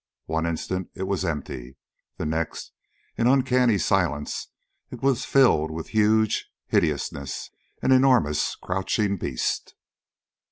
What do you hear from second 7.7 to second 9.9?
an enormous, crouching beast.